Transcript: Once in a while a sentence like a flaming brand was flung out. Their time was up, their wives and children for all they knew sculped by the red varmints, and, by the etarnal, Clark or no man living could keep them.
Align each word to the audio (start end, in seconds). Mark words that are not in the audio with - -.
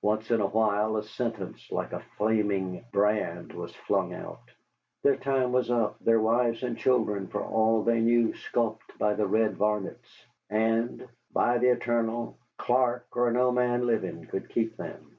Once 0.00 0.30
in 0.30 0.40
a 0.40 0.46
while 0.46 0.96
a 0.96 1.02
sentence 1.02 1.70
like 1.70 1.92
a 1.92 2.02
flaming 2.16 2.82
brand 2.92 3.52
was 3.52 3.74
flung 3.74 4.14
out. 4.14 4.50
Their 5.02 5.16
time 5.16 5.52
was 5.52 5.70
up, 5.70 5.98
their 5.98 6.18
wives 6.18 6.62
and 6.62 6.78
children 6.78 7.26
for 7.28 7.44
all 7.44 7.82
they 7.82 8.00
knew 8.00 8.32
sculped 8.36 8.96
by 8.98 9.12
the 9.12 9.26
red 9.26 9.58
varmints, 9.58 10.24
and, 10.48 11.06
by 11.30 11.58
the 11.58 11.76
etarnal, 11.76 12.38
Clark 12.56 13.08
or 13.14 13.30
no 13.30 13.52
man 13.52 13.86
living 13.86 14.24
could 14.28 14.48
keep 14.48 14.78
them. 14.78 15.18